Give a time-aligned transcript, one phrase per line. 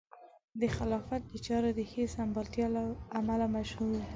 [0.59, 2.83] د خلافت د چارو د ښې سمبالتیا له
[3.19, 4.05] امله مشهور دی.